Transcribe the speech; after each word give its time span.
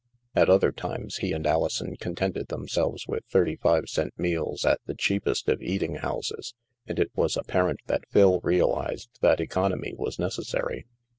At 0.35 0.49
other 0.49 0.71
times 0.71 1.17
he 1.17 1.31
and 1.31 1.45
Alison 1.45 1.95
contented 1.95 2.47
themselves 2.47 3.05
with 3.07 3.23
thirty 3.25 3.55
five 3.57 3.83
cent 3.87 4.17
meals 4.17 4.65
at 4.65 4.81
the 4.87 4.95
cheap 4.95 5.27
est 5.27 5.47
of 5.53 5.61
eating 5.61 5.97
houses, 5.97 6.55
and 6.87 6.97
it 6.97 7.11
was 7.15 7.37
apparent 7.37 7.81
that 7.85 8.07
Phil 8.09 8.39
realized 8.41 9.11
that 9.21 9.39
economy 9.39 9.93
was 9.95 10.17
necessary. 10.17 10.87